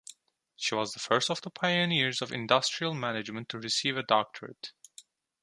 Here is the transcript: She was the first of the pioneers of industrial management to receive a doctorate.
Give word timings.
She 0.55 0.73
was 0.73 0.93
the 0.93 0.99
first 0.99 1.29
of 1.29 1.43
the 1.43 1.51
pioneers 1.51 2.23
of 2.23 2.31
industrial 2.31 2.95
management 2.95 3.49
to 3.49 3.59
receive 3.59 3.97
a 3.97 4.01
doctorate. 4.01 4.71